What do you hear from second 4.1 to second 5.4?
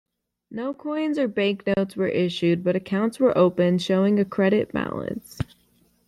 a credit balance.